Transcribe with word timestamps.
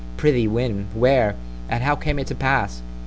Prithee 0.17 0.47
when? 0.47 0.87
where?—and 0.95 1.83
how 1.83 1.95
came 1.95 2.17
it 2.17 2.25
to 2.25 2.33
pass? 2.33 2.81